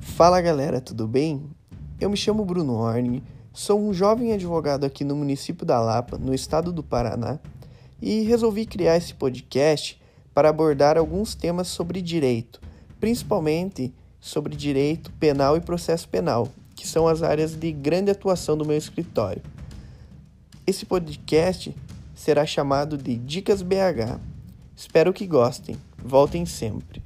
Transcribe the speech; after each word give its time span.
Fala 0.00 0.40
galera, 0.40 0.80
tudo 0.80 1.06
bem? 1.06 1.42
Eu 2.00 2.08
me 2.08 2.16
chamo 2.16 2.42
Bruno 2.42 2.72
Horning, 2.72 3.22
sou 3.52 3.78
um 3.78 3.92
jovem 3.92 4.32
advogado 4.32 4.84
aqui 4.84 5.04
no 5.04 5.14
município 5.14 5.66
da 5.66 5.78
Lapa, 5.78 6.16
no 6.16 6.34
estado 6.34 6.72
do 6.72 6.82
Paraná, 6.82 7.38
e 8.00 8.22
resolvi 8.22 8.64
criar 8.64 8.96
esse 8.96 9.12
podcast 9.12 10.00
para 10.32 10.48
abordar 10.48 10.96
alguns 10.96 11.34
temas 11.34 11.68
sobre 11.68 12.00
direito, 12.00 12.62
principalmente 12.98 13.92
sobre 14.18 14.56
direito 14.56 15.12
penal 15.12 15.54
e 15.54 15.60
processo 15.60 16.08
penal, 16.08 16.48
que 16.74 16.88
são 16.88 17.06
as 17.06 17.22
áreas 17.22 17.54
de 17.54 17.70
grande 17.70 18.10
atuação 18.10 18.56
do 18.56 18.64
meu 18.64 18.78
escritório. 18.78 19.42
Esse 20.66 20.86
podcast 20.86 21.76
será 22.14 22.46
chamado 22.46 22.96
de 22.96 23.16
Dicas 23.16 23.60
BH. 23.60 24.18
Espero 24.74 25.12
que 25.12 25.26
gostem. 25.26 25.76
Voltem 26.02 26.46
sempre. 26.46 27.02